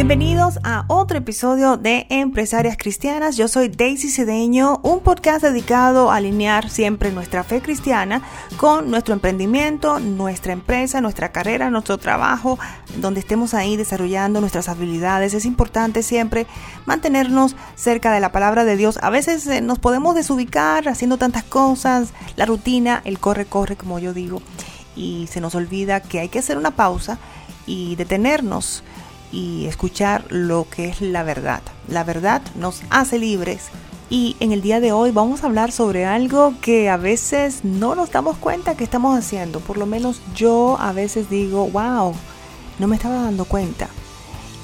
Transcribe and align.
Bienvenidos 0.00 0.58
a 0.64 0.86
otro 0.88 1.18
episodio 1.18 1.76
de 1.76 2.06
Empresarias 2.08 2.78
Cristianas. 2.78 3.36
Yo 3.36 3.48
soy 3.48 3.68
Daisy 3.68 4.08
Cedeño, 4.08 4.80
un 4.82 5.00
podcast 5.00 5.42
dedicado 5.42 6.10
a 6.10 6.16
alinear 6.16 6.70
siempre 6.70 7.12
nuestra 7.12 7.44
fe 7.44 7.60
cristiana 7.60 8.22
con 8.56 8.90
nuestro 8.90 9.12
emprendimiento, 9.12 10.00
nuestra 10.00 10.54
empresa, 10.54 11.02
nuestra 11.02 11.32
carrera, 11.32 11.68
nuestro 11.68 11.98
trabajo, 11.98 12.58
donde 12.96 13.20
estemos 13.20 13.52
ahí 13.52 13.76
desarrollando 13.76 14.40
nuestras 14.40 14.70
habilidades. 14.70 15.34
Es 15.34 15.44
importante 15.44 16.02
siempre 16.02 16.46
mantenernos 16.86 17.54
cerca 17.74 18.10
de 18.10 18.20
la 18.20 18.32
palabra 18.32 18.64
de 18.64 18.76
Dios. 18.76 18.98
A 19.02 19.10
veces 19.10 19.46
eh, 19.48 19.60
nos 19.60 19.78
podemos 19.80 20.14
desubicar 20.14 20.88
haciendo 20.88 21.18
tantas 21.18 21.44
cosas, 21.44 22.14
la 22.36 22.46
rutina, 22.46 23.02
el 23.04 23.18
corre, 23.18 23.44
corre, 23.44 23.76
como 23.76 23.98
yo 23.98 24.14
digo, 24.14 24.40
y 24.96 25.26
se 25.30 25.42
nos 25.42 25.54
olvida 25.54 26.00
que 26.00 26.20
hay 26.20 26.30
que 26.30 26.38
hacer 26.38 26.56
una 26.56 26.70
pausa 26.70 27.18
y 27.66 27.96
detenernos 27.96 28.82
y 29.32 29.66
escuchar 29.66 30.24
lo 30.28 30.66
que 30.68 30.88
es 30.88 31.00
la 31.00 31.22
verdad. 31.22 31.62
La 31.88 32.04
verdad 32.04 32.42
nos 32.56 32.82
hace 32.90 33.18
libres 33.18 33.68
y 34.08 34.36
en 34.40 34.52
el 34.52 34.60
día 34.60 34.80
de 34.80 34.92
hoy 34.92 35.12
vamos 35.12 35.42
a 35.42 35.46
hablar 35.46 35.70
sobre 35.70 36.04
algo 36.04 36.54
que 36.60 36.88
a 36.88 36.96
veces 36.96 37.64
no 37.64 37.94
nos 37.94 38.10
damos 38.10 38.36
cuenta 38.36 38.76
que 38.76 38.84
estamos 38.84 39.16
haciendo. 39.16 39.60
Por 39.60 39.78
lo 39.78 39.86
menos 39.86 40.20
yo 40.34 40.76
a 40.80 40.92
veces 40.92 41.30
digo, 41.30 41.68
wow, 41.68 42.14
no 42.78 42.88
me 42.88 42.96
estaba 42.96 43.22
dando 43.22 43.44
cuenta. 43.44 43.88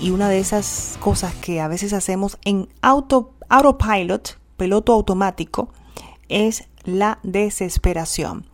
Y 0.00 0.10
una 0.10 0.28
de 0.28 0.38
esas 0.38 0.96
cosas 1.00 1.34
que 1.34 1.60
a 1.60 1.68
veces 1.68 1.92
hacemos 1.92 2.38
en 2.44 2.68
auto, 2.80 3.32
autopilot, 3.48 4.38
piloto 4.56 4.92
automático, 4.92 5.68
es 6.28 6.64
la 6.84 7.18
desesperación 7.22 8.46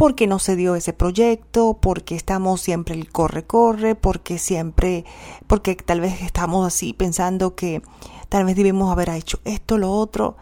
porque 0.00 0.26
no 0.26 0.38
se 0.38 0.56
dio 0.56 0.76
ese 0.76 0.94
proyecto, 0.94 1.76
porque 1.78 2.14
estamos 2.14 2.62
siempre 2.62 2.94
el 2.94 3.12
corre 3.12 3.44
corre, 3.44 3.94
porque 3.94 4.38
siempre, 4.38 5.04
porque 5.46 5.74
tal 5.74 6.00
vez 6.00 6.22
estamos 6.22 6.66
así 6.66 6.94
pensando 6.94 7.54
que 7.54 7.82
tal 8.30 8.46
vez 8.46 8.56
debemos 8.56 8.90
haber 8.90 9.10
hecho 9.10 9.40
esto, 9.44 9.76
lo 9.76 9.92
otro. 9.92 10.38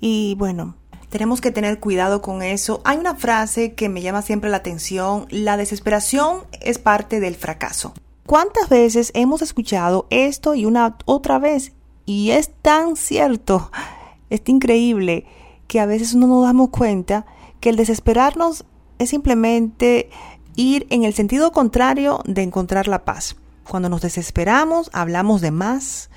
Y 0.00 0.36
bueno, 0.38 0.76
tenemos 1.10 1.42
que 1.42 1.50
tener 1.50 1.80
cuidado 1.80 2.22
con 2.22 2.42
eso. 2.42 2.80
Hay 2.84 2.96
una 2.96 3.14
frase 3.14 3.74
que 3.74 3.90
me 3.90 4.00
llama 4.00 4.22
siempre 4.22 4.48
la 4.48 4.56
atención, 4.56 5.26
la 5.28 5.58
desesperación 5.58 6.44
es 6.62 6.78
parte 6.78 7.20
del 7.20 7.34
fracaso. 7.34 7.92
¿Cuántas 8.24 8.70
veces 8.70 9.10
hemos 9.14 9.42
escuchado 9.42 10.06
esto 10.08 10.54
y 10.54 10.64
una 10.64 10.96
otra 11.04 11.38
vez? 11.38 11.74
Y 12.06 12.30
es 12.30 12.52
tan 12.62 12.96
cierto, 12.96 13.70
es 14.30 14.40
increíble 14.46 15.26
que 15.68 15.78
a 15.78 15.84
veces 15.84 16.14
no 16.14 16.26
nos 16.26 16.44
damos 16.44 16.70
cuenta 16.70 17.26
que 17.60 17.68
el 17.68 17.76
desesperarnos 17.76 18.64
es 19.04 19.10
simplemente 19.10 20.10
ir 20.56 20.86
en 20.90 21.04
el 21.04 21.14
sentido 21.14 21.52
contrario 21.52 22.20
de 22.24 22.42
encontrar 22.42 22.88
la 22.88 23.04
paz. 23.04 23.36
Cuando 23.68 23.88
nos 23.88 24.02
desesperamos, 24.02 24.90
hablamos 24.92 25.40
de 25.40 25.50
más, 25.50 26.10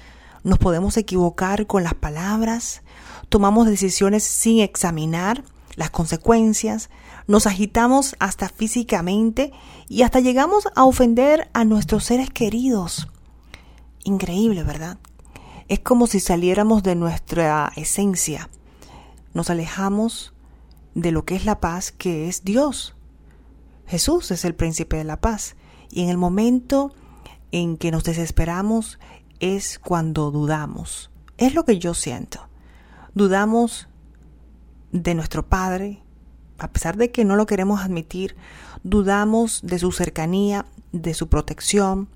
nos 0.43 0.59
podemos 0.59 0.97
equivocar 0.97 1.67
con 1.67 1.83
las 1.83 1.93
palabras, 1.93 2.81
tomamos 3.29 3.67
decisiones 3.67 4.23
sin 4.23 4.59
examinar 4.59 5.43
las 5.75 5.89
consecuencias, 5.91 6.89
nos 7.27 7.45
agitamos 7.45 8.15
hasta 8.19 8.49
físicamente 8.49 9.51
y 9.87 10.01
hasta 10.01 10.19
llegamos 10.19 10.67
a 10.75 10.85
ofender 10.85 11.49
a 11.53 11.65
nuestros 11.65 12.05
seres 12.05 12.29
queridos. 12.29 13.07
Increíble, 14.03 14.63
¿verdad? 14.63 14.97
Es 15.67 15.79
como 15.79 16.07
si 16.07 16.19
saliéramos 16.19 16.83
de 16.83 16.95
nuestra 16.95 17.71
esencia. 17.75 18.49
Nos 19.33 19.49
alejamos 19.49 20.33
de 20.97 21.11
lo 21.11 21.25
que 21.25 21.35
es 21.35 21.45
la 21.45 21.59
paz, 21.59 21.91
que 21.91 22.27
es 22.27 22.43
Dios. 22.43 22.95
Jesús 23.85 24.31
es 24.31 24.43
el 24.45 24.55
príncipe 24.55 24.97
de 24.97 25.03
la 25.03 25.21
paz. 25.21 25.55
Y 25.91 26.01
en 26.01 26.09
el 26.09 26.17
momento 26.17 26.91
en 27.51 27.77
que 27.77 27.91
nos 27.91 28.03
desesperamos 28.03 28.97
es 29.39 29.77
cuando 29.77 30.31
dudamos. 30.31 31.11
Es 31.37 31.53
lo 31.53 31.65
que 31.65 31.77
yo 31.77 31.93
siento. 31.93 32.49
Dudamos 33.13 33.87
de 34.91 35.13
nuestro 35.13 35.47
Padre, 35.47 36.01
a 36.57 36.71
pesar 36.71 36.97
de 36.97 37.11
que 37.11 37.25
no 37.25 37.35
lo 37.35 37.45
queremos 37.45 37.81
admitir, 37.81 38.35
dudamos 38.83 39.61
de 39.61 39.77
su 39.77 39.91
cercanía, 39.91 40.65
de 40.93 41.13
su 41.13 41.29
protección. 41.29 42.09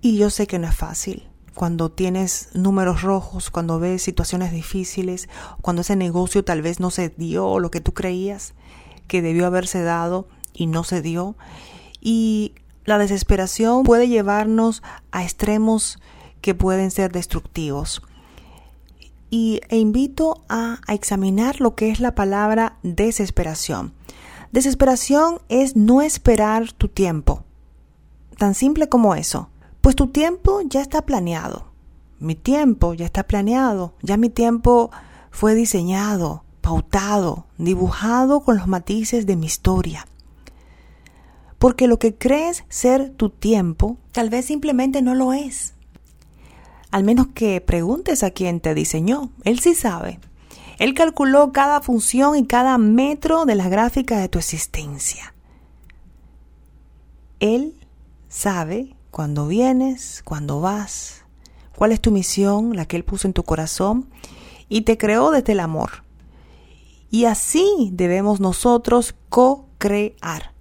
Y 0.00 0.18
yo 0.18 0.30
sé 0.30 0.46
que 0.46 0.60
no 0.60 0.68
es 0.68 0.76
fácil 0.76 1.29
cuando 1.54 1.90
tienes 1.90 2.48
números 2.54 3.02
rojos, 3.02 3.50
cuando 3.50 3.78
ves 3.78 4.02
situaciones 4.02 4.52
difíciles, 4.52 5.28
cuando 5.60 5.82
ese 5.82 5.96
negocio 5.96 6.44
tal 6.44 6.62
vez 6.62 6.80
no 6.80 6.90
se 6.90 7.08
dio 7.10 7.58
lo 7.58 7.70
que 7.70 7.80
tú 7.80 7.92
creías 7.92 8.54
que 9.10 9.22
debió 9.22 9.46
haberse 9.46 9.82
dado 9.82 10.28
y 10.54 10.66
no 10.66 10.84
se 10.84 11.02
dio. 11.02 11.36
Y 12.00 12.54
la 12.84 12.96
desesperación 12.96 13.82
puede 13.82 14.08
llevarnos 14.08 14.82
a 15.10 15.24
extremos 15.24 15.98
que 16.40 16.54
pueden 16.54 16.90
ser 16.90 17.12
destructivos. 17.12 18.02
Y 19.28 19.60
e 19.68 19.78
invito 19.78 20.44
a, 20.48 20.78
a 20.86 20.94
examinar 20.94 21.60
lo 21.60 21.74
que 21.74 21.90
es 21.90 22.00
la 22.00 22.14
palabra 22.14 22.78
desesperación. 22.82 23.92
Desesperación 24.52 25.40
es 25.48 25.76
no 25.76 26.02
esperar 26.02 26.72
tu 26.72 26.88
tiempo. 26.88 27.44
Tan 28.38 28.54
simple 28.54 28.88
como 28.88 29.14
eso. 29.14 29.49
Pues 29.80 29.96
tu 29.96 30.08
tiempo 30.08 30.60
ya 30.62 30.80
está 30.80 31.02
planeado. 31.02 31.66
Mi 32.18 32.34
tiempo 32.34 32.92
ya 32.94 33.06
está 33.06 33.24
planeado. 33.24 33.94
Ya 34.02 34.16
mi 34.16 34.28
tiempo 34.28 34.90
fue 35.30 35.54
diseñado, 35.54 36.44
pautado, 36.60 37.46
dibujado 37.56 38.40
con 38.40 38.58
los 38.58 38.66
matices 38.66 39.24
de 39.26 39.36
mi 39.36 39.46
historia. 39.46 40.06
Porque 41.58 41.86
lo 41.86 41.98
que 41.98 42.14
crees 42.14 42.64
ser 42.68 43.10
tu 43.10 43.30
tiempo, 43.30 43.96
tal 44.12 44.28
vez 44.28 44.46
simplemente 44.46 45.02
no 45.02 45.14
lo 45.14 45.32
es. 45.32 45.74
Al 46.90 47.04
menos 47.04 47.28
que 47.28 47.60
preguntes 47.60 48.22
a 48.22 48.30
quien 48.30 48.60
te 48.60 48.74
diseñó. 48.74 49.30
Él 49.44 49.60
sí 49.60 49.74
sabe. 49.74 50.20
Él 50.78 50.94
calculó 50.94 51.52
cada 51.52 51.80
función 51.80 52.36
y 52.36 52.46
cada 52.46 52.76
metro 52.78 53.44
de 53.44 53.54
la 53.54 53.68
gráfica 53.68 54.18
de 54.18 54.28
tu 54.28 54.38
existencia. 54.38 55.34
Él 57.38 57.74
sabe 58.28 58.96
cuando 59.10 59.46
vienes, 59.46 60.22
cuando 60.24 60.60
vas, 60.60 61.24
cuál 61.76 61.92
es 61.92 62.00
tu 62.00 62.10
misión, 62.10 62.76
la 62.76 62.86
que 62.86 62.96
Él 62.96 63.04
puso 63.04 63.26
en 63.26 63.32
tu 63.32 63.42
corazón, 63.42 64.08
y 64.68 64.82
te 64.82 64.98
creó 64.98 65.30
desde 65.30 65.52
el 65.52 65.60
amor. 65.60 66.04
Y 67.10 67.24
así 67.24 67.90
debemos 67.92 68.40
nosotros 68.40 69.14
co-crear. 69.28 70.52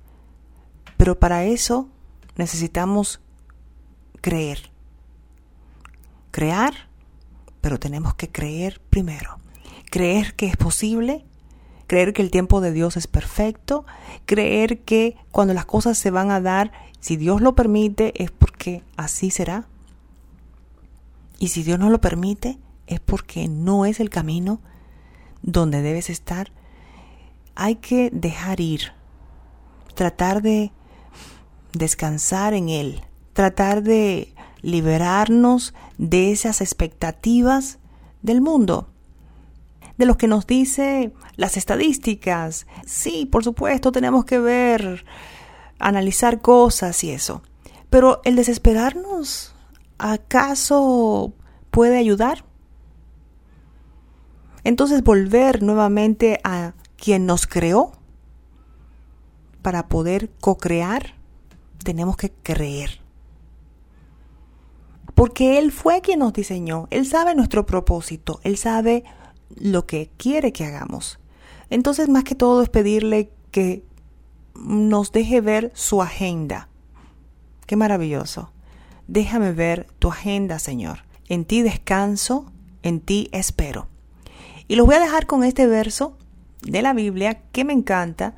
Pero 0.98 1.20
para 1.20 1.46
eso 1.46 1.88
necesitamos 2.36 3.22
creer. 4.22 4.72
Crear, 6.32 6.90
pero 7.62 7.80
tenemos 7.80 8.16
que 8.16 8.32
creer 8.32 8.82
primero. 8.90 9.40
Creer 9.92 10.36
que 10.36 10.48
es 10.48 10.58
posible, 10.58 11.26
creer 11.90 12.14
que 12.14 12.22
el 12.22 12.30
tiempo 12.30 12.62
de 12.62 12.72
Dios 12.72 12.98
es 12.98 13.08
perfecto, 13.08 13.84
creer 14.28 14.82
que 14.82 15.18
cuando 15.32 15.56
las 15.56 15.66
cosas 15.66 15.98
se 15.98 16.12
van 16.12 16.30
a 16.30 16.40
dar 16.40 16.72
si 17.00 17.18
Dios 17.18 17.42
lo 17.42 17.56
permite 17.56 18.14
es 18.24 18.30
porque 18.30 18.84
así 18.96 19.32
será. 19.32 19.66
Y 21.40 21.48
si 21.48 21.64
Dios 21.64 21.80
no 21.80 21.90
lo 21.90 22.00
permite 22.00 22.60
es 22.86 23.00
porque 23.00 23.48
no 23.48 23.86
es 23.86 24.00
el 24.00 24.12
camino 24.12 24.62
donde 25.42 25.82
debes 25.82 26.12
estar. 26.12 26.52
Hay 27.56 27.78
que 27.78 28.12
dejar 28.14 28.60
ir, 28.60 28.94
tratar 29.96 30.44
de 30.44 30.72
descansar 31.74 32.54
en 32.54 32.70
Él, 32.70 33.02
tratar 33.34 33.82
de 33.82 34.36
liberarnos 34.62 35.74
de 35.98 36.32
esas 36.32 36.62
expectativas 36.62 37.80
del 38.22 38.42
mundo, 38.42 38.90
de 40.00 40.06
lo 40.06 40.18
que 40.18 40.30
nos 40.30 40.48
dice 40.48 41.12
las 41.36 41.58
estadísticas. 41.58 42.66
Sí, 42.86 43.26
por 43.26 43.44
supuesto, 43.44 43.92
tenemos 43.92 44.24
que 44.24 44.40
ver 44.40 45.06
analizar 45.78 46.42
cosas 46.42 47.04
y 47.04 47.12
eso. 47.12 47.42
Pero 47.90 48.22
el 48.24 48.38
desesperarnos, 48.38 49.54
¿acaso 49.98 51.34
puede 51.70 51.98
ayudar? 51.98 52.46
Entonces 54.64 55.04
volver 55.04 55.64
nuevamente 55.64 56.40
a 56.46 56.76
quien 56.96 57.26
nos 57.26 57.46
creó 57.46 57.92
para 59.62 59.90
poder 59.90 60.32
co-crear, 60.40 61.16
tenemos 61.84 62.16
que 62.16 62.32
creer. 62.32 63.02
Porque 65.14 65.60
Él 65.60 65.74
fue 65.74 66.00
quien 66.00 66.20
nos 66.20 66.32
diseñó, 66.32 66.88
Él 66.90 67.06
sabe 67.06 67.36
nuestro 67.36 67.66
propósito, 67.66 68.40
Él 68.44 68.56
sabe 68.56 69.04
lo 69.56 69.86
que 69.86 70.10
quiere 70.18 70.52
que 70.52 70.66
hagamos. 70.66 71.20
Entonces 71.70 72.10
más 72.10 72.24
que 72.24 72.36
todo 72.36 72.62
es 72.64 72.70
pedirle 72.70 73.32
que 73.52 73.84
nos 74.56 75.12
deje 75.12 75.42
ver 75.42 75.72
su 75.74 76.02
agenda. 76.02 76.68
Qué 77.66 77.76
maravilloso. 77.76 78.52
Déjame 79.08 79.52
ver 79.52 79.88
tu 80.00 80.10
agenda, 80.10 80.60
Señor. 80.60 81.04
En 81.28 81.46
ti 81.46 81.62
descanso, 81.62 82.52
en 82.84 83.00
ti 83.00 83.30
espero. 83.32 83.88
Y 84.68 84.76
los 84.76 84.86
voy 84.86 84.96
a 84.96 85.00
dejar 85.00 85.26
con 85.26 85.44
este 85.44 85.68
verso 85.68 86.18
de 86.62 86.82
la 86.82 86.94
Biblia 86.94 87.42
que 87.52 87.66
me 87.66 87.74
encanta 87.74 88.36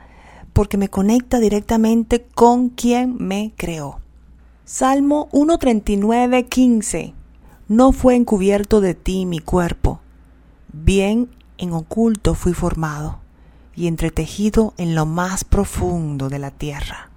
porque 0.54 0.78
me 0.78 0.90
conecta 0.90 1.40
directamente 1.40 2.26
con 2.34 2.70
quien 2.70 3.16
me 3.20 3.54
creó. 3.56 4.00
Salmo 4.66 5.28
139, 5.32 6.46
15. 6.48 7.14
no 7.68 7.92
fue 7.92 8.16
encubierto 8.16 8.82
de 8.82 8.96
ti 8.96 9.26
mi 9.26 9.40
cuerpo, 9.40 10.02
bien 10.74 11.30
en 11.58 11.74
oculto 11.74 12.36
fui 12.36 12.54
formado 12.54 13.20
y 13.76 13.88
entretejido 13.88 14.74
en 14.78 14.96
lo 14.96 15.06
más 15.06 15.44
profundo 15.44 16.30
de 16.30 16.40
la 16.40 16.52
tierra. 16.52 17.10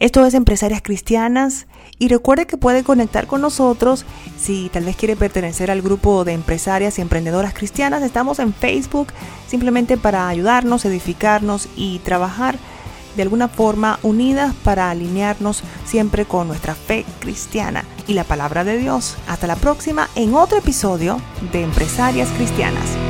Esto 0.00 0.26
es 0.26 0.34
Empresarias 0.34 0.82
Cristianas 0.82 1.68
y 1.98 2.08
recuerde 2.08 2.46
que 2.46 2.56
puede 2.56 2.82
conectar 2.82 3.28
con 3.28 3.40
nosotros 3.40 4.04
si 4.36 4.68
tal 4.72 4.84
vez 4.84 4.96
quiere 4.96 5.14
pertenecer 5.14 5.70
al 5.70 5.80
grupo 5.80 6.24
de 6.24 6.32
empresarias 6.32 6.98
y 6.98 7.02
emprendedoras 7.02 7.54
cristianas. 7.54 8.02
Estamos 8.02 8.40
en 8.40 8.52
Facebook 8.52 9.12
simplemente 9.46 9.96
para 9.96 10.28
ayudarnos, 10.28 10.84
edificarnos 10.84 11.68
y 11.76 12.00
trabajar 12.00 12.56
de 13.14 13.22
alguna 13.22 13.46
forma 13.46 14.00
unidas 14.02 14.54
para 14.64 14.90
alinearnos 14.90 15.62
siempre 15.84 16.24
con 16.24 16.48
nuestra 16.48 16.74
fe 16.74 17.04
cristiana 17.20 17.84
y 18.06 18.14
la 18.14 18.24
palabra 18.24 18.64
de 18.64 18.78
Dios. 18.78 19.16
Hasta 19.26 19.46
la 19.46 19.56
próxima 19.56 20.08
en 20.14 20.34
otro 20.34 20.58
episodio 20.58 21.20
de 21.52 21.62
Empresarias 21.62 22.28
Cristianas. 22.36 23.01